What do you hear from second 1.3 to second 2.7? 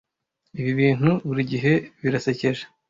gihe birasekeje